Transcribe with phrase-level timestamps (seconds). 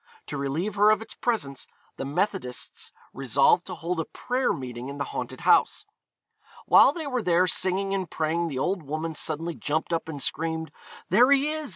[0.25, 1.67] To relieve her of its presence
[1.97, 5.85] the Methodists resolved to hold a prayer meeting in the haunted house.
[6.65, 10.71] While they were there singing and praying the old woman suddenly jumped up and screamed,
[11.11, 11.69] 'There he is!